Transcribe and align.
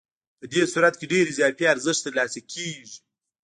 په 0.39 0.45
دې 0.51 0.61
صورت 0.71 0.93
کې 0.99 1.05
ډېر 1.13 1.25
اضافي 1.33 1.65
ارزښت 1.73 2.01
ترلاسه 2.05 2.39
کېږي 2.51 2.97